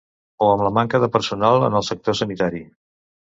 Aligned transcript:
O 0.45 0.45
amb 0.53 0.63
la 0.67 0.71
manca 0.77 1.01
de 1.03 1.09
personal 1.17 1.67
en 1.69 1.77
el 1.81 1.85
sector 1.91 2.19
sanitari. 2.23 2.63